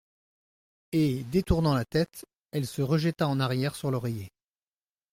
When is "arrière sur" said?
3.39-3.91